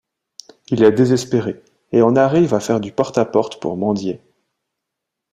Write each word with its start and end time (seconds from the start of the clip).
Il 0.69 0.81
est 0.81 0.91
désespéré 0.93 1.61
et 1.91 2.01
en 2.01 2.15
arrive 2.15 2.55
à 2.55 2.59
faire 2.59 2.79
du 2.79 2.91
porte 2.91 3.19
à 3.19 3.25
porte 3.25 3.59
pour 3.61 3.77
mendier. 3.77 4.19